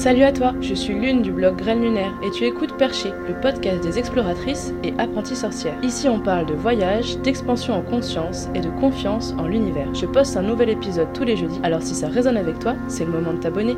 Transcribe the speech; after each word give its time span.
Salut 0.00 0.22
à 0.22 0.32
toi, 0.32 0.54
je 0.62 0.72
suis 0.72 0.94
Lune 0.94 1.20
du 1.20 1.30
blog 1.30 1.56
Graines 1.56 1.82
Lunaire 1.82 2.18
et 2.24 2.30
tu 2.30 2.44
écoutes 2.44 2.74
Perché, 2.78 3.10
le 3.28 3.38
podcast 3.38 3.82
des 3.82 3.98
exploratrices 3.98 4.72
et 4.82 4.94
apprenties 4.96 5.36
sorcières. 5.36 5.76
Ici 5.82 6.08
on 6.08 6.20
parle 6.20 6.46
de 6.46 6.54
voyage, 6.54 7.18
d'expansion 7.18 7.74
en 7.74 7.82
conscience 7.82 8.48
et 8.54 8.60
de 8.60 8.70
confiance 8.80 9.34
en 9.36 9.46
l'univers. 9.46 9.94
Je 9.94 10.06
poste 10.06 10.38
un 10.38 10.42
nouvel 10.42 10.70
épisode 10.70 11.12
tous 11.12 11.24
les 11.24 11.36
jeudis, 11.36 11.60
alors 11.62 11.82
si 11.82 11.94
ça 11.94 12.08
résonne 12.08 12.38
avec 12.38 12.58
toi, 12.60 12.76
c'est 12.88 13.04
le 13.04 13.12
moment 13.12 13.34
de 13.34 13.40
t'abonner. 13.40 13.76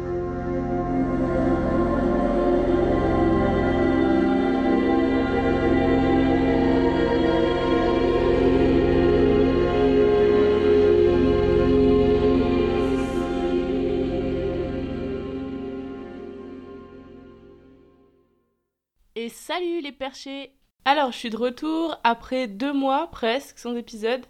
Salut 19.52 19.82
les 19.82 19.92
perchés 19.92 20.50
Alors, 20.86 21.12
je 21.12 21.18
suis 21.18 21.28
de 21.28 21.36
retour 21.36 22.00
après 22.04 22.48
deux 22.48 22.72
mois 22.72 23.08
presque 23.10 23.58
sans 23.58 23.76
épisode. 23.76 24.24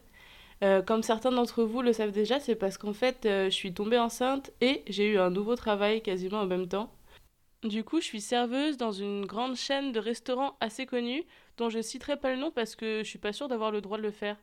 Euh, 0.64 0.82
comme 0.82 1.04
certains 1.04 1.30
d'entre 1.30 1.62
vous 1.62 1.80
le 1.80 1.92
savent 1.92 2.10
déjà, 2.10 2.40
c'est 2.40 2.56
parce 2.56 2.76
qu'en 2.76 2.92
fait, 2.92 3.24
euh, 3.24 3.44
je 3.44 3.54
suis 3.54 3.72
tombée 3.72 4.00
enceinte 4.00 4.50
et 4.60 4.82
j'ai 4.88 5.06
eu 5.06 5.18
un 5.18 5.30
nouveau 5.30 5.54
travail 5.54 6.02
quasiment 6.02 6.40
en 6.40 6.46
même 6.46 6.66
temps. 6.66 6.92
Du 7.62 7.84
coup, 7.84 8.00
je 8.00 8.06
suis 8.06 8.20
serveuse 8.20 8.76
dans 8.78 8.90
une 8.90 9.24
grande 9.24 9.54
chaîne 9.54 9.92
de 9.92 10.00
restaurants 10.00 10.56
assez 10.58 10.86
connue, 10.86 11.22
dont 11.56 11.70
je 11.70 11.80
citerai 11.80 12.16
pas 12.16 12.32
le 12.32 12.40
nom 12.40 12.50
parce 12.50 12.74
que 12.74 13.04
je 13.04 13.08
suis 13.08 13.20
pas 13.20 13.32
sûre 13.32 13.46
d'avoir 13.46 13.70
le 13.70 13.80
droit 13.80 13.98
de 13.98 14.02
le 14.02 14.10
faire. 14.10 14.38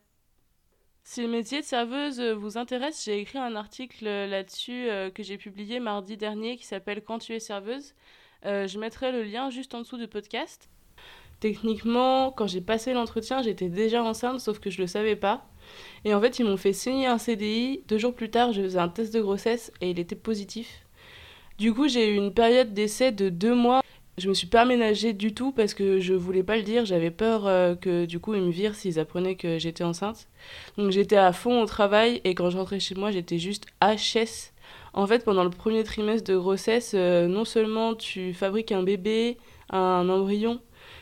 Si 1.04 1.22
le 1.22 1.28
métier 1.28 1.60
de 1.60 1.66
serveuse 1.66 2.22
vous 2.22 2.58
intéresse, 2.58 3.04
j'ai 3.04 3.20
écrit 3.20 3.40
un 3.40 3.58
article 3.58 4.06
là-dessus 4.06 4.88
euh, 4.88 5.10
que 5.10 5.24
j'ai 5.24 5.38
publié 5.38 5.82
mardi 5.82 6.16
dernier 6.16 6.56
qui 6.56 6.66
s'appelle 6.66 7.04
Quand 7.04 7.20
tu 7.20 7.34
es 7.34 7.42
serveuse. 7.42 7.96
Euh, 8.46 8.68
je 8.68 8.80
mettrai 8.80 9.12
le 9.12 9.24
lien 9.24 9.50
juste 9.50 9.74
en 9.74 9.82
dessous 9.82 9.98
du 9.98 10.08
podcast. 10.08 10.70
Techniquement, 11.40 12.32
quand 12.32 12.48
j'ai 12.48 12.62
passé 12.62 12.94
l'entretien, 12.94 13.42
j'étais 13.42 13.70
déjà 13.70 14.04
enceinte, 14.04 14.42
sauf 14.42 14.60
que 14.60 14.70
je 14.70 14.82
le 14.82 14.88
savais 14.88 15.16
pas. 15.16 15.46
Et 16.04 16.14
en 16.14 16.20
fait, 16.20 16.40
ils 16.40 16.46
m'ont 16.46 16.58
fait 16.58 16.74
signer 16.74 17.08
un 17.08 17.18
CDI. 17.18 17.84
Deux 17.88 17.98
jours 17.98 18.14
plus 18.14 18.30
tard, 18.30 18.52
je 18.52 18.62
faisais 18.62 18.80
un 18.80 18.90
test 18.90 19.14
de 19.14 19.22
grossesse 19.22 19.72
et 19.82 19.90
il 19.90 20.00
était 20.00 20.16
positif. 20.16 20.86
Du 21.58 21.74
coup, 21.74 21.88
j'ai 21.88 22.10
eu 22.10 22.16
une 22.16 22.34
période 22.34 22.74
d'essai 22.74 23.12
de 23.12 23.30
deux 23.30 23.56
mois. 23.56 23.82
Je 24.18 24.28
me 24.28 24.34
suis 24.34 24.48
pas 24.48 24.62
aménagée 24.62 25.14
du 25.14 25.34
tout 25.34 25.54
parce 25.54 25.74
que 25.74 26.00
je 26.02 26.14
voulais 26.14 26.44
pas 26.44 26.58
le 26.58 26.64
dire. 26.64 26.86
J'avais 26.86 27.12
peur 27.12 27.48
euh, 27.48 27.76
que 27.76 28.06
du 28.06 28.20
coup 28.20 28.34
ils 28.34 28.42
me 28.42 28.52
virent 28.52 28.76
s'ils 28.76 29.00
apprenaient 29.00 29.36
que 29.36 29.58
j'étais 29.60 29.86
enceinte. 29.86 30.28
Donc 30.78 30.92
j'étais 30.92 31.16
à 31.16 31.32
fond 31.32 31.62
au 31.62 31.66
travail 31.66 32.20
et 32.26 32.36
quand 32.36 32.50
je 32.50 32.58
rentrais 32.58 32.82
chez 32.82 32.96
moi, 32.96 33.12
j'étais 33.12 33.38
juste 33.38 33.66
HS. 33.82 34.52
En 34.94 35.08
fait, 35.08 35.24
pendant 35.24 35.44
le 35.44 35.50
premier 35.50 35.84
trimestre 35.84 36.32
de 36.32 36.38
grossesse, 36.38 36.94
euh, 36.96 37.28
non 37.28 37.46
seulement 37.46 37.96
tu 37.96 38.34
fabriques 38.34 38.72
un 38.72 38.84
bébé, 38.84 39.38
un 39.70 40.10
embryon, 40.10 40.62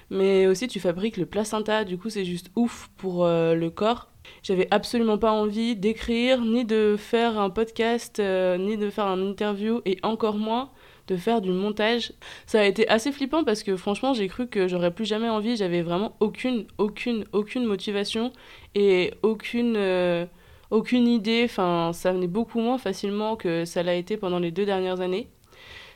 mais 0.10 0.48
aussi 0.48 0.68
tu 0.68 0.80
fabriques 0.80 1.18
le 1.18 1.26
placenta. 1.26 1.84
Du 1.84 1.98
coup, 1.98 2.10
c'est 2.10 2.26
juste 2.26 2.52
ouf 2.56 2.90
pour 2.98 3.26
euh, 3.26 3.56
le 3.56 3.70
corps. 3.70 4.10
J'avais 4.44 4.68
absolument 4.72 5.18
pas 5.18 5.32
envie 5.32 5.76
d'écrire, 5.76 6.42
ni 6.42 6.66
de 6.66 6.96
faire 6.98 7.40
un 7.40 7.50
podcast, 7.50 8.20
euh, 8.20 8.58
ni 8.58 8.78
de 8.78 8.90
faire 8.90 9.06
un 9.06 9.22
interview, 9.22 9.82
et 9.86 9.98
encore 10.04 10.36
moins 10.36 10.70
de 11.08 11.16
faire 11.16 11.40
du 11.40 11.52
montage. 11.52 12.12
Ça 12.46 12.60
a 12.60 12.66
été 12.66 12.88
assez 12.90 13.14
flippant 13.14 13.46
parce 13.46 13.64
que 13.64 13.78
franchement, 13.78 14.14
j'ai 14.14 14.28
cru 14.28 14.48
que 14.48 14.68
j'aurais 14.68 14.92
plus 14.92 15.06
jamais 15.06 15.30
envie. 15.30 15.56
J'avais 15.56 15.82
vraiment 15.82 16.18
aucune, 16.20 16.66
aucune, 16.78 17.24
aucune 17.32 17.64
motivation 17.64 18.34
et 18.76 19.14
aucune 19.24 19.78
aucune 20.72 21.08
idée, 21.08 21.44
enfin 21.46 21.92
ça 21.94 22.12
venait 22.12 22.28
beaucoup 22.28 22.60
moins 22.60 22.78
facilement 22.78 23.36
que 23.36 23.66
ça 23.66 23.84
l'a 23.84 23.96
été 23.96 24.18
pendant 24.18 24.40
les 24.40 24.52
deux 24.52 24.66
dernières 24.66 25.02
années. 25.02 25.30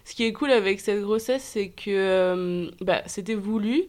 Ce 0.03 0.15
qui 0.15 0.23
est 0.23 0.33
cool 0.33 0.51
avec 0.51 0.79
cette 0.79 1.01
grossesse, 1.01 1.43
c'est 1.43 1.69
que 1.69 1.89
euh, 1.89 2.69
bah, 2.81 3.01
c'était 3.05 3.35
voulu. 3.35 3.85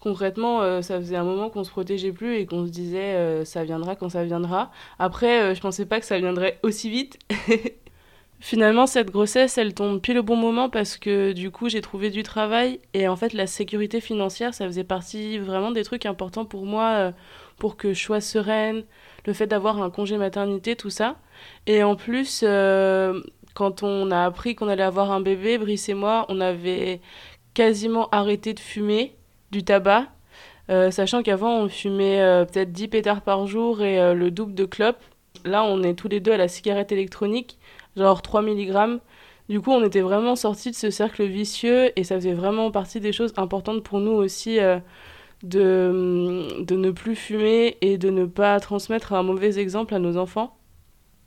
Concrètement, 0.00 0.60
euh, 0.60 0.82
ça 0.82 0.98
faisait 0.98 1.16
un 1.16 1.24
moment 1.24 1.48
qu'on 1.48 1.64
se 1.64 1.70
protégeait 1.70 2.12
plus 2.12 2.36
et 2.36 2.44
qu'on 2.46 2.66
se 2.66 2.70
disait 2.70 3.14
euh, 3.14 3.44
ça 3.44 3.64
viendra 3.64 3.96
quand 3.96 4.10
ça 4.10 4.24
viendra. 4.24 4.70
Après, 4.98 5.54
je 5.54 5.60
pensais 5.60 5.86
pas 5.86 6.00
que 6.00 6.06
ça 6.06 6.18
viendrait 6.18 6.58
aussi 6.62 6.90
vite. 6.90 7.18
Finalement, 8.40 8.86
cette 8.86 9.10
grossesse, 9.10 9.56
elle 9.56 9.72
tombe 9.72 10.02
pile 10.02 10.18
au 10.18 10.22
bon 10.22 10.36
moment 10.36 10.68
parce 10.68 10.98
que 10.98 11.32
du 11.32 11.50
coup, 11.50 11.70
j'ai 11.70 11.80
trouvé 11.80 12.10
du 12.10 12.22
travail 12.22 12.78
et 12.92 13.08
en 13.08 13.16
fait, 13.16 13.32
la 13.32 13.46
sécurité 13.46 14.02
financière, 14.02 14.52
ça 14.52 14.66
faisait 14.66 14.84
partie 14.84 15.38
vraiment 15.38 15.70
des 15.70 15.82
trucs 15.82 16.04
importants 16.04 16.44
pour 16.44 16.66
moi 16.66 17.14
pour 17.58 17.76
que 17.76 17.92
je 17.92 18.02
sois 18.02 18.20
sereine, 18.20 18.84
le 19.26 19.32
fait 19.32 19.46
d'avoir 19.46 19.82
un 19.82 19.90
congé 19.90 20.16
maternité, 20.16 20.76
tout 20.76 20.90
ça. 20.90 21.16
Et 21.66 21.82
en 21.82 21.96
plus, 21.96 22.42
euh, 22.42 23.20
quand 23.54 23.82
on 23.82 24.10
a 24.10 24.24
appris 24.24 24.54
qu'on 24.54 24.68
allait 24.68 24.82
avoir 24.82 25.10
un 25.12 25.20
bébé, 25.20 25.58
Brice 25.58 25.88
et 25.88 25.94
moi, 25.94 26.26
on 26.28 26.40
avait 26.40 27.00
quasiment 27.54 28.08
arrêté 28.10 28.54
de 28.54 28.60
fumer 28.60 29.16
du 29.50 29.62
tabac, 29.62 30.06
euh, 30.70 30.90
sachant 30.90 31.22
qu'avant 31.22 31.60
on 31.60 31.68
fumait 31.68 32.20
euh, 32.20 32.44
peut-être 32.44 32.72
10 32.72 32.88
pétards 32.88 33.22
par 33.22 33.46
jour 33.46 33.82
et 33.82 34.14
le 34.14 34.30
double 34.30 34.54
de 34.54 34.64
clopes. 34.64 35.02
Là, 35.44 35.64
on 35.64 35.82
est 35.82 35.94
tous 35.94 36.08
les 36.08 36.20
deux 36.20 36.32
à 36.32 36.36
la 36.36 36.48
cigarette 36.48 36.90
électronique, 36.92 37.58
genre 37.96 38.22
3 38.22 38.42
mg. 38.42 39.00
Du 39.48 39.60
coup, 39.60 39.72
on 39.72 39.84
était 39.84 40.00
vraiment 40.00 40.36
sortis 40.36 40.70
de 40.70 40.76
ce 40.76 40.90
cercle 40.90 41.24
vicieux 41.24 41.92
et 41.98 42.04
ça 42.04 42.14
faisait 42.16 42.32
vraiment 42.32 42.70
partie 42.70 42.98
des 42.98 43.12
choses 43.12 43.34
importantes 43.36 43.82
pour 43.82 44.00
nous 44.00 44.12
aussi 44.12 44.58
de, 45.44 46.62
de 46.62 46.74
ne 46.74 46.90
plus 46.90 47.14
fumer 47.14 47.76
et 47.80 47.98
de 47.98 48.10
ne 48.10 48.24
pas 48.24 48.58
transmettre 48.60 49.12
un 49.12 49.22
mauvais 49.22 49.58
exemple 49.58 49.94
à 49.94 49.98
nos 49.98 50.16
enfants. 50.16 50.56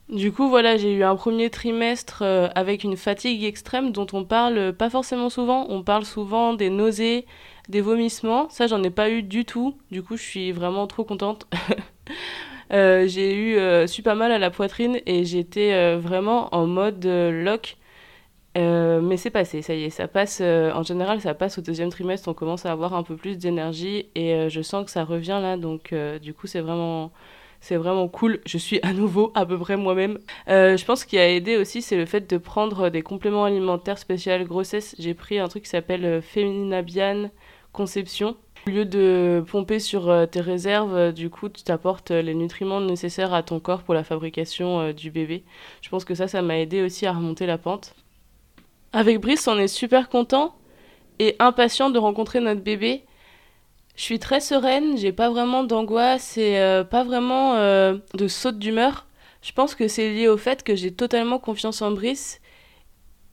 Du 0.09 0.31
coup, 0.31 0.47
voilà, 0.47 0.77
j'ai 0.77 0.93
eu 0.93 1.03
un 1.03 1.17
premier 1.17 1.49
trimestre 1.49 2.21
euh, 2.21 2.47
avec 2.55 2.85
une 2.85 2.95
fatigue 2.95 3.43
extrême 3.43 3.91
dont 3.91 4.07
on 4.13 4.23
parle 4.23 4.71
pas 4.71 4.89
forcément 4.89 5.29
souvent. 5.29 5.65
On 5.69 5.83
parle 5.83 6.05
souvent 6.05 6.53
des 6.53 6.69
nausées, 6.69 7.25
des 7.67 7.81
vomissements. 7.81 8.49
Ça, 8.49 8.67
j'en 8.67 8.81
ai 8.83 8.89
pas 8.89 9.09
eu 9.09 9.21
du 9.21 9.43
tout. 9.43 9.77
Du 9.91 10.01
coup, 10.01 10.15
je 10.15 10.23
suis 10.23 10.51
vraiment 10.51 10.87
trop 10.87 11.03
contente. 11.03 11.47
Euh, 12.73 13.07
j'ai 13.07 13.33
eu 13.33 13.55
euh, 13.55 13.87
super 13.87 14.17
mal 14.17 14.29
à 14.29 14.37
la 14.37 14.49
poitrine 14.49 14.99
et 15.05 15.23
j'étais 15.23 15.95
vraiment 15.95 16.53
en 16.53 16.67
mode 16.67 17.05
lock. 17.05 17.77
Euh, 18.57 19.01
mais 19.01 19.17
c'est 19.17 19.29
passé, 19.29 19.61
ça 19.61 19.75
y 19.75 19.83
est, 19.83 19.89
ça 19.89 20.07
passe. 20.07 20.39
Euh, 20.41 20.71
en 20.73 20.81
général, 20.83 21.21
ça 21.21 21.33
passe 21.35 21.59
au 21.59 21.61
deuxième 21.61 21.89
trimestre, 21.89 22.27
on 22.27 22.33
commence 22.33 22.65
à 22.65 22.71
avoir 22.71 22.93
un 22.95 23.03
peu 23.03 23.15
plus 23.15 23.37
d'énergie 23.37 24.09
et 24.15 24.33
euh, 24.33 24.49
je 24.49 24.61
sens 24.61 24.85
que 24.85 24.91
ça 24.91 25.03
revient 25.03 25.39
là, 25.41 25.57
donc 25.57 25.93
du 26.21 26.33
coup, 26.33 26.47
c'est 26.47 26.61
vraiment, 26.61 27.11
c'est 27.61 27.77
vraiment 27.77 28.07
cool. 28.07 28.39
Je 28.45 28.57
suis 28.57 28.79
à 28.83 28.93
nouveau 28.93 29.31
à 29.35 29.45
peu 29.45 29.59
près 29.59 29.77
moi-même. 29.77 30.17
je 30.47 30.85
pense 30.85 31.05
qu'il 31.05 31.19
a 31.19 31.29
aidé 31.29 31.57
aussi, 31.57 31.81
c'est 31.81 31.97
le 31.97 32.05
fait 32.05 32.29
de 32.29 32.37
prendre 32.37 32.89
des 32.89 33.01
compléments 33.01 33.45
alimentaires 33.45 33.99
spécial 33.99 34.45
grossesse. 34.45 34.95
J'ai 34.99 35.13
pris 35.13 35.39
un 35.39 35.47
truc 35.47 35.63
qui 35.63 35.69
s'appelle 35.69 36.21
Féminabian 36.21 37.29
Conception. 37.73 38.37
Au 38.65 38.69
lieu 38.71 38.85
de 38.85 39.43
pomper 39.49 39.79
sur 39.79 40.27
tes 40.31 40.41
réserves, 40.41 41.13
du 41.13 41.29
coup, 41.29 41.47
tu 41.49 41.63
t'apportes 41.63 42.11
les 42.11 42.33
nutriments 42.33 42.81
nécessaires 42.81 43.33
à 43.33 43.43
ton 43.43 43.59
corps 43.59 43.83
pour 43.83 43.93
la 43.93 44.03
fabrication 44.03 44.91
du 44.93 45.11
bébé. 45.11 45.43
Je 45.81 45.89
pense 45.89 46.05
que 46.05 46.15
ça, 46.15 46.27
ça 46.27 46.41
m'a 46.41 46.59
aidé 46.59 46.81
aussi 46.81 47.05
à 47.05 47.13
remonter 47.13 47.45
la 47.45 47.57
pente. 47.57 47.95
Avec 48.97 49.19
Brice, 49.21 49.47
on 49.47 49.59
est 49.59 49.67
super 49.67 50.09
content 50.09 50.55
et 51.19 51.35
impatient 51.37 51.91
de 51.91 51.99
rencontrer 51.99 52.39
notre 52.39 52.61
bébé. 52.61 53.03
Je 53.95 54.01
suis 54.01 54.17
très 54.17 54.39
sereine, 54.39 54.97
j'ai 54.97 55.11
pas 55.11 55.29
vraiment 55.29 55.63
d'angoisse 55.63 56.35
et 56.35 56.57
euh, 56.57 56.83
pas 56.83 57.03
vraiment 57.03 57.53
euh, 57.57 57.99
de 58.15 58.27
saute 58.27 58.57
d'humeur. 58.57 59.05
Je 59.43 59.51
pense 59.51 59.75
que 59.75 59.87
c'est 59.87 60.09
lié 60.09 60.27
au 60.27 60.35
fait 60.35 60.63
que 60.63 60.73
j'ai 60.75 60.91
totalement 60.91 61.37
confiance 61.37 61.83
en 61.83 61.91
Brice 61.91 62.41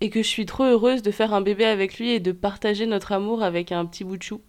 et 0.03 0.11
que 0.11 0.23
je 0.23 0.29
suis 0.29 0.45
trop 0.45 0.65
heureuse 0.65 1.01
de 1.01 1.11
faire 1.11 1.33
un 1.33 1.41
bébé 1.41 1.65
avec 1.65 1.99
lui 1.99 2.11
et 2.11 2.21
de 2.21 2.33
partager 2.33 2.85
notre 2.85 3.13
amour 3.13 3.43
avec 3.43 3.73
un 3.73 3.87
petit 3.87 4.05
bout 4.05 4.19
de 4.19 4.23
chou. 4.23 4.43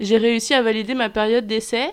J'ai 0.00 0.16
réussi 0.16 0.52
à 0.54 0.62
valider 0.62 0.94
ma 0.94 1.10
période 1.10 1.46
d'essai 1.46 1.92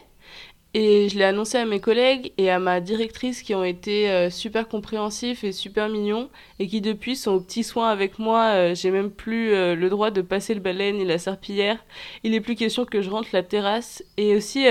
et 0.80 1.10
je 1.10 1.18
l'ai 1.18 1.24
annoncé 1.24 1.58
à 1.58 1.66
mes 1.66 1.80
collègues 1.80 2.34
et 2.38 2.52
à 2.52 2.60
ma 2.60 2.80
directrice 2.82 3.42
qui 3.42 3.56
ont 3.56 3.64
été 3.64 4.12
euh, 4.12 4.30
super 4.30 4.68
compréhensifs 4.68 5.44
et 5.44 5.52
super 5.52 5.90
mignons 5.90 6.30
et 6.60 6.68
qui 6.68 6.82
depuis 6.82 7.16
sont 7.16 7.32
aux 7.32 7.40
petits 7.40 7.64
soins 7.64 7.90
avec 7.90 8.20
moi. 8.20 8.50
Euh, 8.54 8.76
j'ai 8.76 8.92
même 8.92 9.10
plus 9.10 9.56
euh, 9.56 9.74
le 9.74 9.90
droit 9.90 10.12
de 10.12 10.22
passer 10.22 10.54
le 10.54 10.60
balai 10.60 10.92
ni 10.92 11.04
la 11.04 11.18
serpillière. 11.18 11.84
Il 12.24 12.30
n'est 12.30 12.42
plus 12.42 12.54
question 12.54 12.86
que 12.86 13.02
je 13.02 13.10
rentre 13.10 13.30
la 13.34 13.42
terrasse. 13.42 14.04
Et 14.18 14.36
aussi 14.36 14.68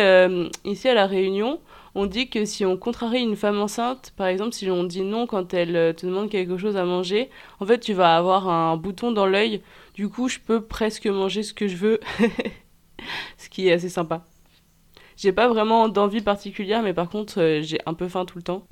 ici 0.64 0.88
à 0.88 0.94
la 0.94 1.08
Réunion, 1.08 1.58
on 1.97 2.06
dit 2.06 2.31
que 2.31 2.44
si 2.44 2.64
on 2.64 2.76
contrarie 2.76 3.23
une 3.23 3.35
femme 3.35 3.59
enceinte, 3.59 4.12
par 4.17 4.29
exemple 4.29 4.52
si 4.52 4.70
on 4.70 4.85
dit 4.85 5.02
non 5.02 5.26
quand 5.26 5.55
elle 5.55 5.93
te 5.97 6.06
demande 6.06 6.31
quelque 6.31 6.56
chose 6.56 6.76
à 6.76 6.85
manger, 6.85 7.31
en 7.59 7.67
fait 7.67 7.81
tu 7.81 7.94
vas 7.94 8.17
avoir 8.17 8.49
un 8.49 8.76
bouton 8.76 9.11
dans 9.11 9.26
l'œil. 9.26 9.61
Du 9.94 10.09
coup 10.09 10.29
je 10.29 10.38
peux 10.38 10.61
presque 10.61 11.09
manger 11.09 11.43
ce 11.43 11.52
que 11.52 11.67
je 11.67 11.76
veux. 11.76 11.99
ce 13.38 13.49
qui 13.49 13.67
est 13.67 13.73
assez 13.73 13.88
sympa. 13.88 14.25
J'ai 15.16 15.32
pas 15.32 15.48
vraiment 15.48 15.88
d'envie 15.88 16.20
particulière, 16.20 16.82
mais 16.82 16.92
par 16.92 17.08
contre, 17.08 17.40
euh, 17.40 17.62
j'ai 17.62 17.78
un 17.86 17.94
peu 17.94 18.08
faim 18.08 18.26
tout 18.26 18.36
le 18.36 18.42
temps. 18.42 18.66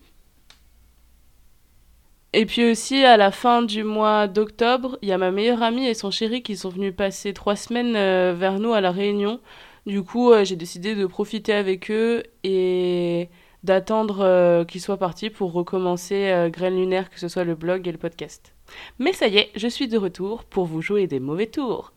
Et 2.34 2.46
puis 2.46 2.70
aussi, 2.70 3.04
à 3.04 3.16
la 3.16 3.30
fin 3.30 3.62
du 3.62 3.84
mois 3.84 4.26
d'octobre, 4.26 4.98
il 5.02 5.08
y 5.08 5.12
a 5.12 5.18
ma 5.18 5.30
meilleure 5.30 5.62
amie 5.62 5.86
et 5.86 5.94
son 5.94 6.10
chéri 6.10 6.42
qui 6.42 6.56
sont 6.56 6.68
venus 6.68 6.94
passer 6.94 7.32
trois 7.32 7.56
semaines 7.56 7.96
euh, 7.96 8.34
vers 8.36 8.58
nous 8.58 8.74
à 8.74 8.80
La 8.80 8.90
Réunion. 8.90 9.40
Du 9.86 10.02
coup, 10.02 10.32
euh, 10.32 10.44
j'ai 10.44 10.56
décidé 10.56 10.94
de 10.94 11.06
profiter 11.06 11.54
avec 11.54 11.90
eux 11.90 12.24
et 12.42 13.30
d'attendre 13.62 14.64
qu'il 14.64 14.80
soit 14.82 14.98
parti 14.98 15.30
pour 15.30 15.52
recommencer 15.52 16.50
Graine 16.52 16.76
Lunaire, 16.76 17.08
que 17.08 17.18
ce 17.18 17.28
soit 17.28 17.44
le 17.44 17.54
blog 17.54 17.88
et 17.88 17.92
le 17.92 17.98
podcast. 17.98 18.52
Mais 18.98 19.14
ça 19.14 19.26
y 19.26 19.38
est, 19.38 19.50
je 19.56 19.68
suis 19.68 19.88
de 19.88 19.96
retour 19.96 20.44
pour 20.44 20.66
vous 20.66 20.82
jouer 20.82 21.06
des 21.06 21.18
mauvais 21.18 21.46
tours. 21.46 21.94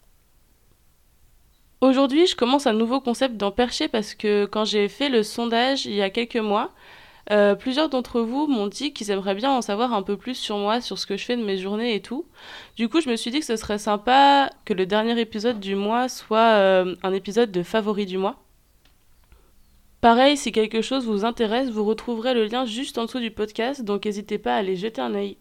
Aujourd'hui, 1.79 2.25
je 2.25 2.35
commence 2.35 2.65
un 2.65 2.73
nouveau 2.73 2.99
concept 2.99 3.37
dans 3.37 3.51
Perché 3.51 3.87
parce 3.87 4.15
que 4.15 4.45
quand 4.45 4.65
j'ai 4.65 4.87
fait 4.87 5.09
le 5.09 5.21
sondage 5.21 5.85
il 5.85 5.93
y 5.93 6.01
a 6.01 6.09
quelques 6.09 6.37
mois, 6.37 6.71
euh, 7.29 7.53
plusieurs 7.53 7.89
d'entre 7.89 8.21
vous 8.21 8.47
m'ont 8.47 8.67
dit 8.67 8.93
qu'ils 8.93 9.11
aimeraient 9.11 9.35
bien 9.35 9.51
en 9.51 9.61
savoir 9.61 9.93
un 9.93 10.01
peu 10.01 10.17
plus 10.17 10.33
sur 10.33 10.57
moi, 10.57 10.81
sur 10.81 10.97
ce 10.97 11.05
que 11.05 11.17
je 11.17 11.25
fais 11.25 11.37
de 11.37 11.43
mes 11.43 11.57
journées 11.57 11.93
et 11.93 12.01
tout. 12.01 12.25
Du 12.77 12.89
coup, 12.89 12.99
je 12.99 13.09
me 13.09 13.15
suis 13.15 13.29
dit 13.29 13.39
que 13.39 13.45
ce 13.45 13.55
serait 13.57 13.77
sympa 13.77 14.49
que 14.65 14.73
le 14.73 14.87
dernier 14.87 15.19
épisode 15.19 15.59
du 15.59 15.75
mois 15.75 16.09
soit 16.09 16.39
euh, 16.39 16.95
un 17.03 17.13
épisode 17.13 17.51
de 17.51 17.61
favoris 17.61 18.07
du 18.07 18.17
mois. 18.17 18.37
Pareil, 20.01 20.35
si 20.37 20.51
quelque 20.51 20.81
chose 20.81 21.05
vous 21.05 21.25
intéresse, 21.25 21.69
vous 21.69 21.83
retrouverez 21.83 22.33
le 22.33 22.45
lien 22.45 22.65
juste 22.65 22.97
en 22.97 23.05
dessous 23.05 23.19
du 23.19 23.31
podcast, 23.31 23.83
donc 23.83 24.05
n'hésitez 24.05 24.39
pas 24.39 24.55
à 24.55 24.57
aller 24.57 24.75
jeter 24.75 25.01
un 25.01 25.13
œil. 25.13 25.37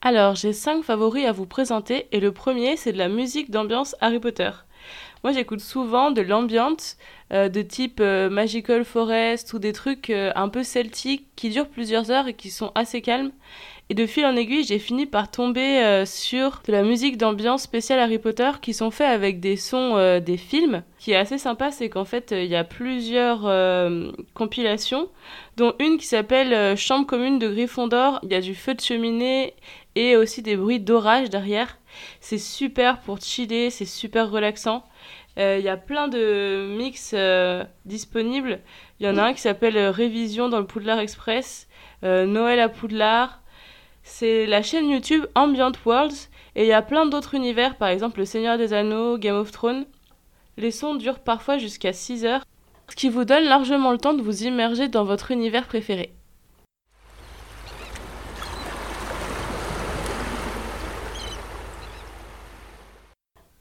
Alors, 0.00 0.36
j'ai 0.36 0.52
5 0.52 0.84
favoris 0.84 1.26
à 1.26 1.32
vous 1.32 1.46
présenter 1.46 2.06
et 2.12 2.20
le 2.20 2.32
premier, 2.32 2.76
c'est 2.76 2.92
de 2.92 2.98
la 2.98 3.08
musique 3.08 3.50
d'ambiance 3.50 3.96
Harry 4.00 4.20
Potter. 4.20 4.50
Moi, 5.24 5.32
j'écoute 5.32 5.60
souvent 5.60 6.12
de 6.12 6.22
l'ambiance 6.22 6.96
euh, 7.32 7.48
de 7.48 7.60
type 7.60 7.98
euh, 8.00 8.30
Magical 8.30 8.84
Forest 8.84 9.52
ou 9.52 9.58
des 9.58 9.72
trucs 9.72 10.10
euh, 10.10 10.30
un 10.36 10.48
peu 10.48 10.62
celtiques 10.62 11.26
qui 11.34 11.50
durent 11.50 11.68
plusieurs 11.68 12.12
heures 12.12 12.28
et 12.28 12.34
qui 12.34 12.50
sont 12.50 12.70
assez 12.76 13.02
calmes. 13.02 13.32
Et 13.90 13.94
de 13.94 14.06
fil 14.06 14.24
en 14.26 14.36
aiguille, 14.36 14.64
j'ai 14.64 14.78
fini 14.78 15.06
par 15.06 15.30
tomber 15.30 16.04
sur 16.04 16.60
de 16.66 16.72
la 16.72 16.82
musique 16.82 17.16
d'ambiance 17.16 17.62
spéciale 17.62 18.00
Harry 18.00 18.18
Potter 18.18 18.50
qui 18.60 18.74
sont 18.74 18.90
faits 18.90 19.08
avec 19.08 19.40
des 19.40 19.56
sons 19.56 20.20
des 20.20 20.36
films. 20.36 20.82
Ce 20.98 21.04
qui 21.06 21.12
est 21.12 21.16
assez 21.16 21.38
sympa, 21.38 21.70
c'est 21.70 21.88
qu'en 21.88 22.04
fait, 22.04 22.32
il 22.36 22.48
y 22.48 22.54
a 22.54 22.64
plusieurs 22.64 23.50
compilations, 24.34 25.08
dont 25.56 25.72
une 25.78 25.96
qui 25.96 26.04
s'appelle 26.04 26.76
Chambre 26.76 27.06
commune 27.06 27.38
de 27.38 27.48
Gryffondor. 27.48 28.20
Il 28.24 28.30
y 28.30 28.34
a 28.34 28.42
du 28.42 28.54
feu 28.54 28.74
de 28.74 28.80
cheminée 28.82 29.54
et 29.94 30.16
aussi 30.16 30.42
des 30.42 30.56
bruits 30.56 30.80
d'orage 30.80 31.30
derrière. 31.30 31.78
C'est 32.20 32.36
super 32.36 33.00
pour 33.00 33.22
chiller, 33.22 33.70
c'est 33.70 33.86
super 33.86 34.30
relaxant. 34.30 34.84
Il 35.36 35.60
y 35.60 35.68
a 35.68 35.76
plein 35.76 36.08
de 36.08 36.74
mix 36.76 37.14
disponibles. 37.84 38.60
Il 38.98 39.06
y 39.06 39.08
en 39.08 39.16
a 39.16 39.24
un 39.24 39.34
qui 39.34 39.40
s'appelle 39.40 39.78
Révision 39.78 40.48
dans 40.48 40.58
le 40.58 40.66
Poudlard 40.66 40.98
Express, 40.98 41.68
Noël 42.02 42.58
à 42.58 42.68
Poudlard. 42.68 43.40
C'est 44.02 44.46
la 44.46 44.62
chaîne 44.62 44.88
YouTube 44.88 45.26
Ambient 45.34 45.72
Worlds 45.84 46.28
et 46.56 46.62
il 46.62 46.68
y 46.68 46.72
a 46.72 46.82
plein 46.82 47.06
d'autres 47.06 47.34
univers, 47.34 47.76
par 47.76 47.88
exemple 47.88 48.18
Le 48.18 48.24
Seigneur 48.24 48.58
des 48.58 48.72
Anneaux, 48.72 49.18
Game 49.18 49.36
of 49.36 49.52
Thrones. 49.52 49.86
Les 50.56 50.72
sons 50.72 50.96
durent 50.96 51.20
parfois 51.20 51.58
jusqu'à 51.58 51.92
6 51.92 52.24
heures, 52.24 52.44
ce 52.88 52.96
qui 52.96 53.08
vous 53.08 53.24
donne 53.24 53.44
largement 53.44 53.92
le 53.92 53.98
temps 53.98 54.14
de 54.14 54.22
vous 54.22 54.42
immerger 54.42 54.88
dans 54.88 55.04
votre 55.04 55.30
univers 55.30 55.66
préféré. 55.66 56.10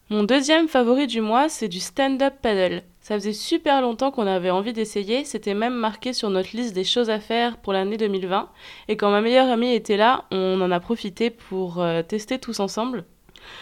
Mon 0.09 0.24
deuxième 0.24 0.69
favori 0.69 1.06
du 1.06 1.19
mois, 1.19 1.50
c'est 1.50 1.68
du 1.68 1.81
stand-up 1.81 2.36
paddle. 2.42 2.83
Ça 3.01 3.15
faisait 3.15 3.33
super 3.33 3.81
longtemps 3.81 4.09
qu'on 4.09 4.25
avait 4.25 4.51
envie 4.51 4.71
d'essayer, 4.71 5.25
c'était 5.25 5.54
même 5.54 5.74
marqué 5.74 6.13
sur 6.13 6.30
notre 6.30 6.56
liste 6.56 6.74
des 6.74 6.86
choses 6.86 7.09
à 7.09 7.19
faire 7.19 7.57
pour 7.57 7.74
l'année 7.74 7.98
2020. 7.98 8.50
Et 8.88 8.95
quand 8.95 9.12
ma 9.12 9.19
meilleure 9.19 9.50
amie 9.50 9.74
était 9.74 9.98
là, 9.98 10.24
on 10.31 10.62
en 10.62 10.71
a 10.71 10.80
profité 10.80 11.30
pour 11.30 11.81
euh, 11.81 12.04
tester 12.04 12.39
tous 12.39 12.62
ensemble. 12.62 13.04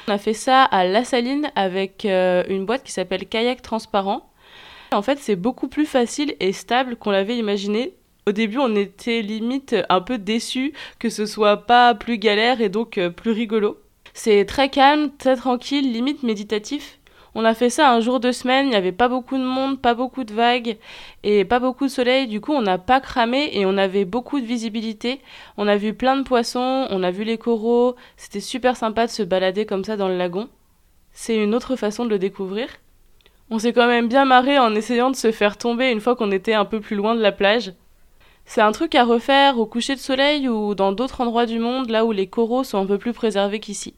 On 0.08 0.12
a 0.12 0.20
fait 0.20 0.36
ça 0.36 0.62
à 0.62 0.86
La 0.86 1.04
Saline 1.04 1.50
avec 1.56 2.06
euh, 2.06 2.44
une 2.48 2.68
boîte 2.68 2.84
qui 2.84 2.92
s'appelle 2.92 3.26
Kayak 3.26 3.64
Transparent. 3.64 4.30
En 4.92 5.02
fait, 5.02 5.18
c'est 5.18 5.36
beaucoup 5.36 5.68
plus 5.68 5.88
facile 5.88 6.36
et 6.40 6.54
stable 6.54 6.96
qu'on 6.96 7.10
l'avait 7.10 7.38
imaginé. 7.38 7.96
Au 8.28 8.32
début, 8.32 8.60
on 8.60 8.76
était 8.76 9.24
limite 9.24 9.76
un 9.90 10.02
peu 10.02 10.20
déçus 10.20 10.74
que 11.00 11.10
ce 11.10 11.26
soit 11.26 11.66
pas 11.66 11.96
plus 11.96 12.20
galère 12.20 12.62
et 12.62 12.70
donc 12.70 13.00
euh, 13.00 13.10
plus 13.10 13.32
rigolo. 13.32 13.80
C'est 14.18 14.46
très 14.46 14.70
calme, 14.70 15.12
très 15.18 15.36
tranquille, 15.36 15.92
limite 15.92 16.24
méditatif. 16.24 17.00
On 17.36 17.44
a 17.44 17.54
fait 17.54 17.70
ça 17.70 17.92
un 17.92 18.00
jour 18.00 18.22
de 18.22 18.32
semaine, 18.32 18.68
il 18.68 18.70
n'y 18.70 18.76
avait 18.78 18.94
pas 18.94 19.10
beaucoup 19.10 19.38
de 19.38 19.44
monde, 19.44 19.82
pas 19.82 19.94
beaucoup 19.94 20.24
de 20.24 20.34
vagues 20.34 20.78
et 21.24 21.44
pas 21.44 21.60
beaucoup 21.60 21.84
de 21.84 21.92
soleil. 21.92 22.26
Du 22.26 22.40
coup, 22.40 22.54
on 22.54 22.62
n'a 22.62 22.78
pas 22.78 23.02
cramé 23.02 23.50
et 23.52 23.66
on 23.66 23.78
avait 23.78 24.06
beaucoup 24.06 24.40
de 24.40 24.46
visibilité. 24.46 25.20
On 25.58 25.68
a 25.68 25.76
vu 25.76 25.94
plein 25.94 26.16
de 26.16 26.24
poissons, 26.24 26.88
on 26.90 27.04
a 27.04 27.12
vu 27.12 27.26
les 27.26 27.38
coraux. 27.38 27.98
C'était 28.16 28.40
super 28.40 28.78
sympa 28.78 29.06
de 29.06 29.12
se 29.12 29.22
balader 29.22 29.66
comme 29.66 29.84
ça 29.84 29.98
dans 29.98 30.08
le 30.08 30.18
lagon. 30.18 30.48
C'est 31.12 31.36
une 31.36 31.54
autre 31.54 31.76
façon 31.76 32.06
de 32.06 32.10
le 32.10 32.18
découvrir. 32.18 32.70
On 33.52 33.60
s'est 33.60 33.74
quand 33.74 33.88
même 33.88 34.08
bien 34.08 34.24
marré 34.24 34.58
en 34.58 34.74
essayant 34.74 35.12
de 35.12 35.18
se 35.18 35.34
faire 35.34 35.58
tomber 35.58 35.92
une 35.92 36.00
fois 36.00 36.16
qu'on 36.16 36.32
était 36.32 36.54
un 36.54 36.66
peu 36.66 36.80
plus 36.80 36.96
loin 36.96 37.16
de 37.16 37.22
la 37.22 37.34
plage. 37.34 37.74
C'est 38.46 38.62
un 38.62 38.72
truc 38.72 38.96
à 38.96 39.04
refaire 39.04 39.60
au 39.60 39.66
coucher 39.66 39.94
de 39.96 40.00
soleil 40.00 40.48
ou 40.48 40.74
dans 40.74 40.94
d'autres 40.94 41.20
endroits 41.20 41.46
du 41.46 41.60
monde, 41.60 41.90
là 41.90 42.06
où 42.06 42.14
les 42.14 42.28
coraux 42.28 42.64
sont 42.64 42.78
un 42.78 42.86
peu 42.86 42.98
plus 42.98 43.12
préservés 43.12 43.60
qu'ici. 43.60 43.94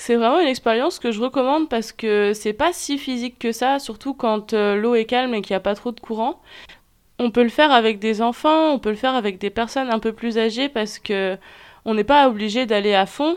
C'est 0.00 0.16
vraiment 0.16 0.40
une 0.40 0.48
expérience 0.48 0.98
que 0.98 1.12
je 1.12 1.20
recommande 1.20 1.68
parce 1.68 1.92
que 1.92 2.32
c'est 2.32 2.54
pas 2.54 2.72
si 2.72 2.96
physique 2.96 3.38
que 3.38 3.52
ça, 3.52 3.78
surtout 3.78 4.14
quand 4.14 4.54
euh, 4.54 4.74
l'eau 4.74 4.94
est 4.94 5.04
calme 5.04 5.34
et 5.34 5.42
qu'il 5.42 5.52
n'y 5.52 5.58
a 5.58 5.60
pas 5.60 5.74
trop 5.74 5.92
de 5.92 6.00
courant. 6.00 6.40
On 7.18 7.30
peut 7.30 7.42
le 7.42 7.50
faire 7.50 7.70
avec 7.70 7.98
des 7.98 8.22
enfants, 8.22 8.70
on 8.72 8.78
peut 8.78 8.88
le 8.88 8.96
faire 8.96 9.14
avec 9.14 9.36
des 9.36 9.50
personnes 9.50 9.90
un 9.90 9.98
peu 9.98 10.14
plus 10.14 10.38
âgées 10.38 10.70
parce 10.70 10.98
que 10.98 11.36
on 11.84 11.92
n'est 11.92 12.02
pas 12.02 12.26
obligé 12.28 12.64
d'aller 12.64 12.94
à 12.94 13.04
fond. 13.04 13.36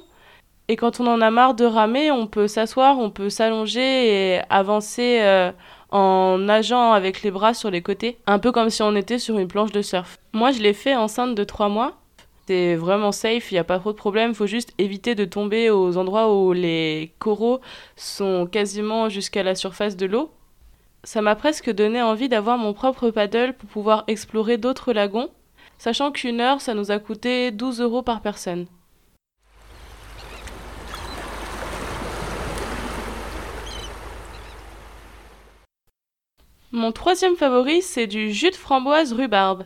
Et 0.69 0.77
quand 0.77 1.01
on 1.01 1.07
en 1.07 1.19
a 1.19 1.31
marre 1.31 1.54
de 1.54 1.65
ramer, 1.65 2.12
on 2.12 2.27
peut 2.27 2.48
s'asseoir, 2.48 2.98
on 2.98 3.10
peut 3.10 3.30
s'allonger 3.30 4.36
et 4.38 4.42
avancer 4.50 5.19
euh, 5.21 5.51
en 5.92 6.38
nageant 6.38 6.94
avec 6.94 7.24
les 7.24 7.31
bras 7.31 7.54
sur 7.54 7.71
les 7.71 7.81
côtés, 7.81 8.19
un 8.25 8.39
peu 8.39 8.54
comme 8.54 8.69
si 8.69 8.81
on 8.83 8.95
était 8.95 9.19
sur 9.19 9.38
une 9.38 9.50
planche 9.50 9.74
de 9.74 9.81
surf. 9.81 10.18
Moi, 10.31 10.51
je 10.51 10.62
l'ai 10.62 10.74
fait 10.74 10.95
enceinte 10.95 11.36
de 11.36 11.44
3 11.44 11.68
mois 11.68 11.98
c'est 12.47 12.75
vraiment 12.75 13.11
safe, 13.11 13.51
il 13.51 13.55
n'y 13.55 13.59
a 13.59 13.63
pas 13.63 13.79
trop 13.79 13.91
de 13.91 13.97
problème. 13.97 14.31
Il 14.31 14.35
faut 14.35 14.47
juste 14.47 14.73
éviter 14.77 15.15
de 15.15 15.25
tomber 15.25 15.69
aux 15.69 15.97
endroits 15.97 16.35
où 16.35 16.51
les 16.51 17.13
coraux 17.19 17.61
sont 17.95 18.47
quasiment 18.47 19.09
jusqu'à 19.09 19.43
la 19.43 19.55
surface 19.55 19.95
de 19.95 20.05
l'eau. 20.05 20.31
Ça 21.05 21.21
m'a 21.21 21.35
presque 21.35 21.69
donné 21.69 22.01
envie 22.01 22.29
d'avoir 22.29 22.57
mon 22.57 22.73
propre 22.73 23.09
paddle 23.11 23.53
pour 23.53 23.69
pouvoir 23.69 24.03
explorer 24.07 24.57
d'autres 24.57 24.93
lagons, 24.93 25.29
sachant 25.77 26.11
qu'une 26.11 26.41
heure, 26.41 26.61
ça 26.61 26.73
nous 26.73 26.91
a 26.91 26.99
coûté 26.99 27.51
12 27.51 27.81
euros 27.81 28.01
par 28.01 28.21
personne. 28.21 28.67
Mon 36.75 36.91
troisième 36.91 37.35
favori, 37.35 37.83
c'est 37.83 38.07
du 38.07 38.33
jus 38.33 38.50
de 38.50 38.55
framboise 38.55 39.13
rhubarbe. 39.13 39.65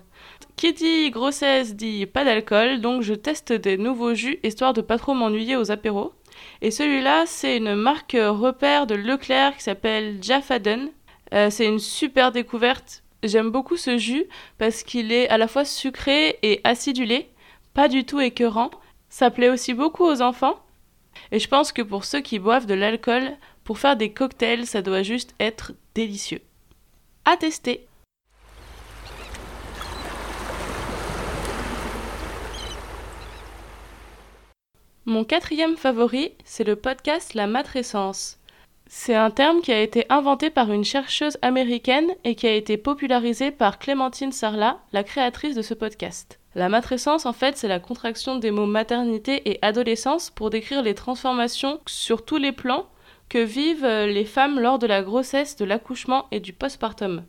Qui 0.58 0.74
dit 0.74 1.12
grossesse 1.12 1.76
dit 1.76 2.08
pas 2.08 2.24
d'alcool, 2.24 2.82
donc 2.82 3.04
je 3.04 3.14
teste 3.14 3.54
des 3.54 3.78
nouveaux 3.78 4.16
jus 4.16 4.40
histoire 4.44 4.74
de 4.74 4.82
pas 4.82 4.98
trop 4.98 5.14
m'ennuyer 5.14 5.56
aux 5.56 5.70
apéros. 5.70 6.14
Et 6.62 6.72
celui-là, 6.72 7.26
c'est 7.28 7.58
une 7.58 7.76
marque 7.76 8.18
repère 8.20 8.88
de 8.88 8.96
Leclerc 8.96 9.56
qui 9.56 9.64
s'appelle 9.64 10.18
Jaffaden. 10.20 10.90
Euh, 11.36 11.52
c'est 11.52 11.68
une 11.68 11.78
super 11.78 12.32
découverte. 12.32 13.04
J'aime 13.22 13.52
beaucoup 13.52 13.78
ce 13.78 14.00
jus 14.00 14.26
parce 14.58 14.82
qu'il 14.82 15.12
est 15.12 15.30
à 15.30 15.38
la 15.38 15.48
fois 15.48 15.64
sucré 15.64 16.40
et 16.42 16.60
acidulé, 16.64 17.30
pas 17.76 17.88
du 17.88 18.04
tout 18.04 18.20
écœurant. 18.20 18.72
Ça 19.10 19.30
plaît 19.30 19.50
aussi 19.50 19.76
beaucoup 19.76 20.06
aux 20.06 20.24
enfants. 20.24 20.60
Et 21.32 21.38
je 21.38 21.48
pense 21.48 21.72
que 21.72 21.84
pour 21.84 22.04
ceux 22.04 22.22
qui 22.22 22.40
boivent 22.40 22.66
de 22.66 22.74
l'alcool, 22.74 23.38
pour 23.64 23.78
faire 23.78 23.96
des 23.96 24.12
cocktails, 24.12 24.66
ça 24.66 24.82
doit 24.82 25.04
juste 25.04 25.36
être 25.40 25.74
délicieux. 25.94 26.42
À 27.26 27.38
tester! 27.38 27.87
Mon 35.10 35.24
quatrième 35.24 35.78
favori, 35.78 36.34
c'est 36.44 36.66
le 36.66 36.76
podcast 36.76 37.34
La 37.34 37.48
matrescence. 37.48 38.40
C'est 38.88 39.16
un 39.16 39.32
terme 39.32 39.62
qui 39.62 39.72
a 39.72 39.80
été 39.82 40.06
inventé 40.10 40.50
par 40.50 40.70
une 40.70 40.84
chercheuse 40.84 41.38
américaine 41.42 42.12
et 42.26 42.36
qui 42.36 42.46
a 42.46 42.54
été 42.54 42.76
popularisé 42.76 43.52
par 43.52 43.80
Clémentine 43.80 44.34
Sarlat, 44.34 44.82
la 44.92 45.06
créatrice 45.06 45.56
de 45.56 45.62
ce 45.62 45.74
podcast. 45.74 46.42
La 46.56 46.68
matrescence, 46.68 47.26
en 47.26 47.32
fait, 47.32 47.56
c'est 47.56 47.70
la 47.70 47.80
contraction 47.80 48.36
des 48.36 48.52
mots 48.52 48.66
maternité 48.66 49.50
et 49.50 49.60
adolescence 49.62 50.30
pour 50.30 50.50
décrire 50.50 50.82
les 50.84 50.94
transformations 50.94 51.80
sur 51.86 52.26
tous 52.26 52.36
les 52.36 52.52
plans 52.52 52.86
que 53.30 53.38
vivent 53.38 53.88
les 53.88 54.26
femmes 54.26 54.60
lors 54.60 54.78
de 54.78 54.88
la 54.88 55.04
grossesse, 55.04 55.56
de 55.56 55.64
l'accouchement 55.64 56.26
et 56.32 56.42
du 56.42 56.52
postpartum. 56.52 57.24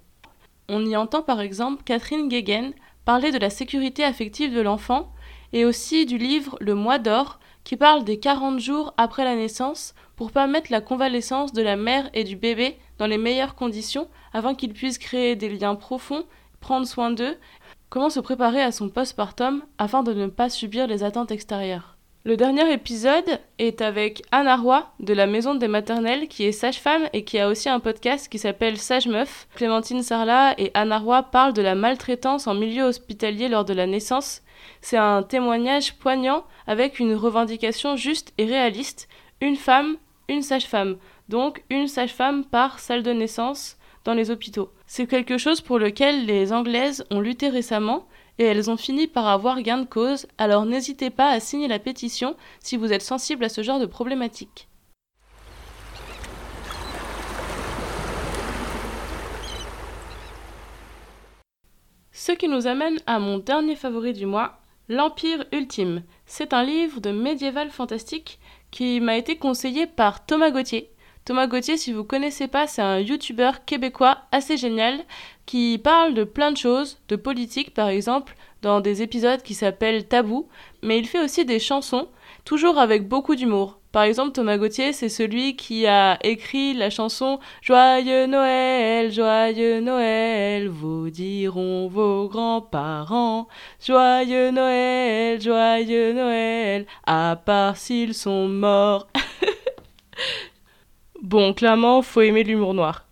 On 0.69 0.85
y 0.85 0.97
entend 0.97 1.23
par 1.23 1.41
exemple 1.41 1.85
Catherine 1.85 2.29
Guéguen 2.29 2.73
parler 3.05 3.31
de 3.31 3.39
la 3.39 3.51
sécurité 3.51 4.03
affective 4.03 4.53
de 4.53 4.63
l'enfant 4.63 5.13
et 5.53 5.65
aussi 5.65 6.07
du 6.07 6.19
livre 6.19 6.57
Le 6.61 6.75
mois 6.75 6.99
d'or 6.99 7.39
qui 7.69 7.77
parle 7.77 8.03
des 8.03 8.19
40 8.19 8.61
jours 8.61 8.95
après 8.97 9.25
la 9.25 9.37
naissance 9.37 9.95
pour 10.17 10.33
permettre 10.33 10.73
la 10.73 10.81
convalescence 10.81 11.53
de 11.53 11.61
la 11.61 11.77
mère 11.77 12.09
et 12.15 12.25
du 12.25 12.35
bébé 12.35 12.79
dans 12.97 13.07
les 13.07 13.19
meilleures 13.19 13.55
conditions 13.55 14.09
afin 14.33 14.55
qu'ils 14.55 14.73
puissent 14.73 14.97
créer 14.97 15.37
des 15.37 15.51
liens 15.51 15.75
profonds, 15.75 16.25
prendre 16.61 16.87
soin 16.87 17.11
d'eux, 17.11 17.37
comment 17.91 18.09
se 18.09 18.21
préparer 18.21 18.63
à 18.63 18.73
son 18.73 18.89
postpartum 18.89 19.63
afin 19.77 20.03
de 20.03 20.15
ne 20.15 20.29
pas 20.29 20.49
subir 20.49 20.87
les 20.87 21.05
attentes 21.05 21.31
extérieures? 21.31 21.98
Le 22.29 22.37
dernier 22.37 22.71
épisode 22.71 23.41
est 23.59 23.81
avec 23.81 24.23
Anna 24.33 24.59
Roy 24.59 24.87
de 25.01 25.15
la 25.15 25.27
Maison 25.27 25.55
des 25.55 25.67
Maternelles 25.67 26.29
qui 26.29 26.45
est 26.45 26.53
sage-femme 26.53 27.09
et 27.15 27.25
qui 27.25 27.39
a 27.39 27.49
aussi 27.49 27.71
un 27.71 27.81
podcast 27.81 28.29
qui 28.29 28.39
s'appelle 28.39 28.77
Sage 28.77 29.09
Meuf. 29.09 29.49
Clémentine 29.55 30.03
Sarlat 30.03 30.55
et 30.61 30.71
Anna 30.75 30.99
Roy 30.99 31.23
parlent 31.23 31.55
de 31.55 31.63
la 31.63 31.75
maltraitance 31.75 32.47
en 32.47 32.53
milieu 32.53 32.83
hospitalier 32.83 33.49
lors 33.49 33.65
de 33.65 33.73
la 33.73 33.87
naissance. 33.87 34.43
C'est 34.83 34.99
un 34.99 35.23
témoignage 35.23 35.95
poignant 35.95 36.45
avec 36.67 36.99
une 36.99 37.15
revendication 37.15 37.97
juste 37.97 38.35
et 38.37 38.45
réaliste. 38.45 39.09
Une 39.41 39.57
femme, 39.57 39.97
une 40.29 40.43
sage-femme. 40.43 40.99
Donc 41.31 41.65
une 41.71 41.89
sage-femme 41.89 42.45
par 42.45 42.79
salle 42.79 43.03
de 43.03 43.13
naissance 43.13 43.79
dans 44.05 44.13
les 44.13 44.31
hôpitaux. 44.31 44.71
C'est 44.87 45.07
quelque 45.07 45.39
chose 45.39 45.63
pour 45.63 45.79
lequel 45.79 46.27
les 46.27 46.53
Anglaises 46.53 47.07
ont 47.11 47.21
lutté 47.21 47.49
récemment 47.49 48.07
et 48.39 48.45
elles 48.45 48.71
ont 48.71 48.77
fini 48.77 49.07
par 49.07 49.27
avoir 49.27 49.61
gain 49.63 49.79
de 49.79 49.87
cause, 49.87 50.27
alors 50.39 50.65
n'hésitez 50.65 51.11
pas 51.11 51.31
à 51.31 51.41
signer 51.41 51.69
la 51.69 51.79
pétition 51.79 52.37
si 52.61 52.77
vous 52.77 52.93
êtes 52.93 53.03
sensible 53.03 53.45
à 53.45 53.49
ce 53.49 53.63
genre 53.63 53.81
de 53.81 53.87
problématique. 53.87 54.69
Ce 62.13 62.33
qui 62.33 62.49
nous 62.49 62.67
amène 62.67 62.99
à 63.07 63.19
mon 63.19 63.39
dernier 63.39 63.77
favori 63.77 64.13
du 64.13 64.27
mois, 64.27 64.61
L'Empire 64.91 65.45
ultime. 65.53 66.03
C'est 66.25 66.55
un 66.55 66.65
livre 66.65 67.01
de 67.03 67.11
médiéval 67.11 67.69
fantastique 67.69 68.39
qui 68.71 69.01
m'a 69.01 69.19
été 69.19 69.37
conseillé 69.37 69.87
par 69.87 70.25
Thomas 70.25 70.51
Gauthier. 70.51 70.91
Thomas 71.25 71.47
Gauthier, 71.47 71.77
si 71.77 71.93
vous 71.93 72.05
connaissez 72.05 72.49
pas, 72.49 72.67
c'est 72.67 72.83
un 72.83 73.01
youtubeur 73.01 73.65
québécois 73.65 74.19
assez 74.33 74.57
génial 74.57 74.99
qui 75.47 75.79
parle 75.79 76.15
de 76.15 76.25
plein 76.25 76.53
de 76.53 76.57
choses, 76.57 76.99
de 77.09 77.17
politique 77.17 77.75
par 77.75 77.89
exemple, 77.89 78.35
dans 78.63 78.81
des 78.81 79.03
épisodes 79.03 79.43
qui 79.43 79.55
s'appellent 79.55 80.07
Tabou, 80.07 80.49
mais 80.83 80.99
il 80.99 81.07
fait 81.07 81.23
aussi 81.23 81.45
des 81.45 81.59
chansons, 81.59 82.09
toujours 82.45 82.79
avec 82.79 83.07
beaucoup 83.09 83.35
d'humour. 83.35 83.79
Par 83.93 84.03
exemple, 84.03 84.33
Thomas 84.33 84.59
Gauthier, 84.59 84.93
c'est 84.93 85.09
celui 85.09 85.57
qui 85.57 85.87
a 85.87 86.19
écrit 86.23 86.75
la 86.75 86.91
chanson 86.91 87.41
Joyeux 87.63 88.27
Noël, 88.27 89.11
joyeux 89.11 89.81
Noël, 89.81 90.69
vous 90.69 91.09
diront 91.09 91.89
vos 91.89 92.29
grands-parents. 92.29 93.49
Joyeux 93.81 94.51
Noël, 94.51 95.41
joyeux 95.41 96.13
Noël, 96.13 96.85
à 97.07 97.41
part 97.43 97.79
s'ils 97.79 98.13
sont 98.13 98.47
morts. 98.47 99.09
Bon, 101.23 101.53
clairement, 101.53 102.01
faut 102.03 102.21
aimer 102.21 102.45
l'humour 102.45 102.75
noir. 102.75 103.07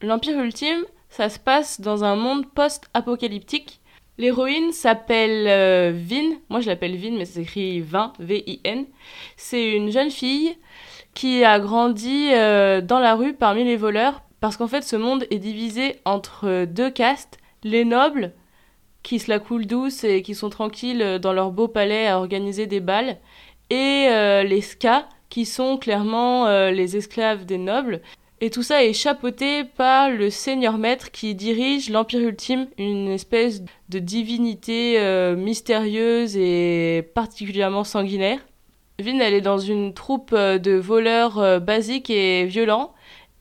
L'Empire 0.00 0.38
ultime, 0.38 0.84
ça 1.10 1.28
se 1.28 1.38
passe 1.38 1.80
dans 1.80 2.02
un 2.02 2.16
monde 2.16 2.46
post-apocalyptique. 2.46 3.80
L'héroïne 4.16 4.72
s'appelle 4.72 5.46
euh, 5.46 5.92
Vin, 5.94 6.36
moi 6.48 6.60
je 6.60 6.68
l'appelle 6.68 6.96
Vin, 6.96 7.12
mais 7.18 7.26
ça 7.26 7.34
s'écrit 7.34 7.80
Vin, 7.80 8.14
V-I-N. 8.18 8.86
C'est 9.36 9.70
une 9.72 9.90
jeune 9.90 10.10
fille 10.10 10.56
qui 11.12 11.44
a 11.44 11.60
grandi 11.60 12.30
euh, 12.32 12.80
dans 12.80 12.98
la 12.98 13.14
rue 13.14 13.34
parmi 13.34 13.64
les 13.64 13.76
voleurs, 13.76 14.22
parce 14.40 14.56
qu'en 14.56 14.68
fait 14.68 14.82
ce 14.82 14.96
monde 14.96 15.26
est 15.30 15.38
divisé 15.38 15.96
entre 16.06 16.64
deux 16.64 16.90
castes, 16.90 17.38
les 17.64 17.84
nobles, 17.84 18.32
qui 19.02 19.18
se 19.18 19.30
la 19.30 19.38
coulent 19.38 19.66
douce 19.66 20.04
et 20.04 20.22
qui 20.22 20.34
sont 20.34 20.50
tranquilles 20.50 21.18
dans 21.20 21.32
leur 21.32 21.50
beau 21.50 21.68
palais 21.68 22.06
à 22.06 22.18
organiser 22.18 22.66
des 22.66 22.80
balles, 22.80 23.18
et 23.68 24.06
euh, 24.10 24.42
les 24.42 24.62
ska, 24.62 25.06
qui 25.30 25.46
sont 25.46 25.78
clairement 25.78 26.46
euh, 26.46 26.70
les 26.70 26.96
esclaves 26.96 27.46
des 27.46 27.56
nobles. 27.56 28.02
Et 28.42 28.50
tout 28.50 28.62
ça 28.62 28.84
est 28.84 28.92
chapeauté 28.92 29.64
par 29.64 30.10
le 30.10 30.30
seigneur 30.30 30.78
maître 30.78 31.10
qui 31.10 31.34
dirige 31.34 31.90
l'Empire 31.90 32.20
ultime, 32.20 32.66
une 32.78 33.08
espèce 33.08 33.62
de 33.88 33.98
divinité 33.98 34.98
euh, 34.98 35.36
mystérieuse 35.36 36.36
et 36.36 37.08
particulièrement 37.14 37.84
sanguinaire. 37.84 38.40
Vin, 38.98 39.18
elle 39.20 39.34
est 39.34 39.40
dans 39.40 39.58
une 39.58 39.94
troupe 39.94 40.32
euh, 40.32 40.58
de 40.58 40.72
voleurs 40.72 41.60
basiques 41.60 42.10
et 42.10 42.44
violents, 42.44 42.92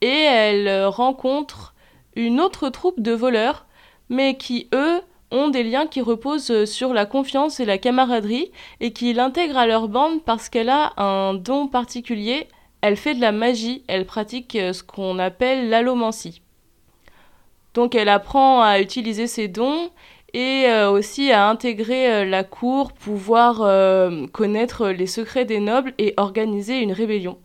et 0.01 0.08
elle 0.08 0.86
rencontre 0.86 1.74
une 2.15 2.39
autre 2.39 2.69
troupe 2.69 3.01
de 3.01 3.12
voleurs, 3.12 3.65
mais 4.10 4.38
qui, 4.38 4.67
eux, 4.74 5.01
ont 5.31 5.50
des 5.50 5.63
liens 5.63 5.88
qui 5.88 6.01
reposent 6.01 6.51
euh, 6.51 6.65
sur 6.65 6.93
la 6.93 7.05
confiance 7.05 7.59
et 7.59 7.65
la 7.65 7.77
camaraderie 7.77 8.51
et 8.79 8.91
qui 8.91 9.13
l'intègrent 9.13 9.57
à 9.57 9.67
leur 9.67 9.88
bande 9.88 10.24
parce 10.24 10.50
qu'elle 10.50 10.69
a 10.69 10.93
un 10.98 11.33
don 11.33 11.67
particulier. 11.67 12.48
Elle 12.81 12.98
fait 12.98 13.13
de 13.13 13.21
la 13.21 13.31
magie, 13.31 13.83
elle 13.88 14.05
pratique 14.05 14.55
euh, 14.55 14.74
ce 14.74 14.83
qu'on 14.83 15.19
appelle 15.19 15.69
l'allomancie. 15.69 16.41
Donc 17.74 17.95
elle 17.95 18.09
apprend 18.09 18.62
à 18.62 18.79
utiliser 18.79 19.27
ses 19.27 19.48
dons 19.48 19.89
et 20.33 20.65
euh, 20.67 20.89
aussi 20.89 21.31
à 21.31 21.48
intégrer 21.48 22.25
la 22.25 22.43
cour, 22.43 22.91
pouvoir 22.93 23.57
connaître 24.31 24.89
les 24.89 25.07
secrets 25.07 25.45
des 25.45 25.59
nobles 25.59 25.93
et 25.98 26.13
organiser 26.17 26.79
une 26.79 26.91
rébellion. 26.91 27.38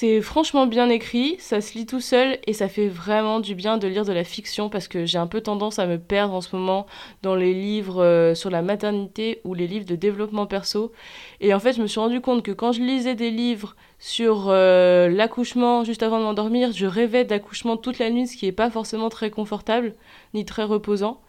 C'est 0.00 0.22
franchement 0.22 0.68
bien 0.68 0.90
écrit, 0.90 1.34
ça 1.40 1.60
se 1.60 1.76
lit 1.76 1.84
tout 1.84 2.00
seul 2.00 2.38
et 2.46 2.52
ça 2.52 2.68
fait 2.68 2.86
vraiment 2.86 3.40
du 3.40 3.56
bien 3.56 3.78
de 3.78 3.88
lire 3.88 4.04
de 4.04 4.12
la 4.12 4.22
fiction 4.22 4.68
parce 4.68 4.86
que 4.86 5.06
j'ai 5.06 5.18
un 5.18 5.26
peu 5.26 5.40
tendance 5.40 5.80
à 5.80 5.88
me 5.88 5.98
perdre 5.98 6.34
en 6.34 6.40
ce 6.40 6.54
moment 6.54 6.86
dans 7.22 7.34
les 7.34 7.52
livres 7.52 8.00
euh, 8.00 8.32
sur 8.32 8.48
la 8.48 8.62
maternité 8.62 9.40
ou 9.42 9.54
les 9.54 9.66
livres 9.66 9.86
de 9.86 9.96
développement 9.96 10.46
perso. 10.46 10.92
Et 11.40 11.52
en 11.52 11.58
fait, 11.58 11.72
je 11.72 11.82
me 11.82 11.88
suis 11.88 11.98
rendu 11.98 12.20
compte 12.20 12.44
que 12.44 12.52
quand 12.52 12.70
je 12.70 12.80
lisais 12.80 13.16
des 13.16 13.32
livres 13.32 13.74
sur 13.98 14.46
euh, 14.50 15.08
l'accouchement 15.08 15.82
juste 15.82 16.04
avant 16.04 16.20
de 16.20 16.24
m'endormir, 16.26 16.70
je 16.70 16.86
rêvais 16.86 17.24
d'accouchement 17.24 17.76
toute 17.76 17.98
la 17.98 18.10
nuit, 18.10 18.28
ce 18.28 18.36
qui 18.36 18.46
n'est 18.46 18.52
pas 18.52 18.70
forcément 18.70 19.08
très 19.08 19.32
confortable 19.32 19.96
ni 20.32 20.44
très 20.44 20.62
reposant. 20.62 21.20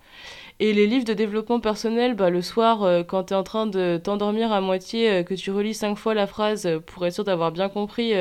Et 0.62 0.74
les 0.74 0.88
livres 0.88 1.06
de 1.06 1.14
développement 1.14 1.62
personnel, 1.62 2.16
bah, 2.16 2.30
le 2.30 2.42
soir, 2.42 2.84
euh, 2.84 3.02
quand 3.04 3.26
tu 3.26 3.34
es 3.34 3.38
en 3.38 3.44
train 3.44 3.66
de 3.66 3.98
t'endormir 4.04 4.52
à 4.52 4.60
moitié, 4.60 5.10
euh, 5.10 5.24
que 5.24 5.34
tu 5.34 5.52
relis 5.52 5.74
cinq 5.74 5.96
fois 5.96 6.14
la 6.14 6.28
phrase 6.28 6.66
euh, 6.66 6.80
pour 6.80 7.06
être 7.06 7.14
sûr 7.14 7.24
d'avoir 7.24 7.54
bien 7.54 7.70
compris, 7.70 8.14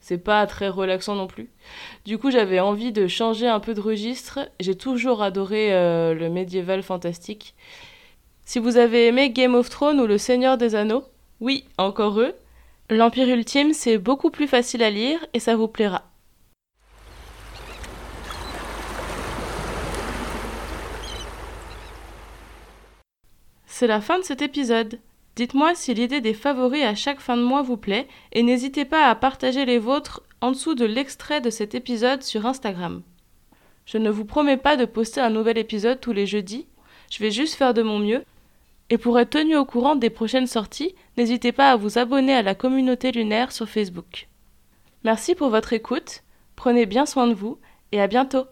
c'est 0.00 0.18
pas 0.18 0.46
très 0.46 0.68
relaxant 0.68 1.14
non 1.14 1.28
plus. 1.28 1.50
Du 2.04 2.18
coup, 2.18 2.30
j'avais 2.32 2.58
envie 2.58 2.90
de 2.90 3.06
changer 3.06 3.46
un 3.46 3.60
peu 3.60 3.74
de 3.74 3.80
registre. 3.80 4.40
J'ai 4.58 4.74
toujours 4.74 5.22
adoré 5.22 5.70
le 5.70 6.28
médiéval 6.28 6.82
fantastique. 6.82 7.54
Si 8.44 8.58
vous 8.58 8.76
avez 8.76 9.06
aimé 9.06 9.30
Game 9.30 9.54
of 9.54 9.68
Thrones 9.68 10.00
ou 10.00 10.06
Le 10.06 10.18
Seigneur 10.18 10.56
des 10.58 10.74
Anneaux, 10.74 11.04
oui, 11.40 11.64
encore 11.76 12.20
eux, 12.20 12.34
L'Empire 12.90 13.28
Ultime, 13.28 13.74
c'est 13.74 13.98
beaucoup 13.98 14.30
plus 14.30 14.46
facile 14.46 14.82
à 14.82 14.88
lire 14.88 15.18
et 15.34 15.40
ça 15.40 15.56
vous 15.56 15.68
plaira. 15.68 16.04
C'est 23.78 23.86
la 23.86 24.00
fin 24.00 24.18
de 24.18 24.24
cet 24.24 24.42
épisode. 24.42 24.98
Dites-moi 25.36 25.76
si 25.76 25.94
l'idée 25.94 26.20
des 26.20 26.34
favoris 26.34 26.82
à 26.82 26.96
chaque 26.96 27.20
fin 27.20 27.36
de 27.36 27.44
mois 27.44 27.62
vous 27.62 27.76
plaît 27.76 28.08
et 28.32 28.42
n'hésitez 28.42 28.84
pas 28.84 29.08
à 29.08 29.14
partager 29.14 29.64
les 29.66 29.78
vôtres 29.78 30.24
en 30.40 30.50
dessous 30.50 30.74
de 30.74 30.84
l'extrait 30.84 31.40
de 31.40 31.48
cet 31.48 31.76
épisode 31.76 32.24
sur 32.24 32.44
Instagram. 32.44 33.02
Je 33.86 33.98
ne 33.98 34.10
vous 34.10 34.24
promets 34.24 34.56
pas 34.56 34.76
de 34.76 34.84
poster 34.84 35.20
un 35.20 35.30
nouvel 35.30 35.58
épisode 35.58 36.00
tous 36.00 36.10
les 36.10 36.26
jeudis, 36.26 36.66
je 37.08 37.20
vais 37.20 37.30
juste 37.30 37.54
faire 37.54 37.72
de 37.72 37.82
mon 37.82 38.00
mieux. 38.00 38.24
Et 38.90 38.98
pour 38.98 39.16
être 39.20 39.30
tenu 39.30 39.54
au 39.54 39.64
courant 39.64 39.94
des 39.94 40.10
prochaines 40.10 40.48
sorties, 40.48 40.96
n'hésitez 41.16 41.52
pas 41.52 41.70
à 41.70 41.76
vous 41.76 41.98
abonner 41.98 42.34
à 42.34 42.42
la 42.42 42.56
communauté 42.56 43.12
lunaire 43.12 43.52
sur 43.52 43.68
Facebook. 43.68 44.26
Merci 45.04 45.36
pour 45.36 45.50
votre 45.50 45.72
écoute, 45.72 46.24
prenez 46.56 46.84
bien 46.84 47.06
soin 47.06 47.28
de 47.28 47.34
vous 47.34 47.60
et 47.92 48.00
à 48.00 48.08
bientôt 48.08 48.46